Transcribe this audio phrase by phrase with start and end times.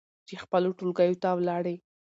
[0.27, 1.75] چې خپلو ټولګيو ته ولاړې